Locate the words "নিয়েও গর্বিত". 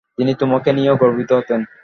0.73-1.29